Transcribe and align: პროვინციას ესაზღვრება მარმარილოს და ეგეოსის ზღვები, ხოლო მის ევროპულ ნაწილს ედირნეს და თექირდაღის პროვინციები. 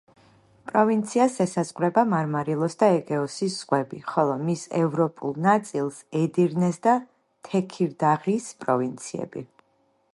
პროვინციას 0.69 1.33
ესაზღვრება 1.43 2.03
მარმარილოს 2.13 2.77
და 2.83 2.87
ეგეოსის 2.93 3.57
ზღვები, 3.57 3.99
ხოლო 4.13 4.37
მის 4.47 4.63
ევროპულ 4.79 5.37
ნაწილს 5.47 5.99
ედირნეს 6.21 6.81
და 6.87 6.95
თექირდაღის 7.51 8.49
პროვინციები. 8.65 9.45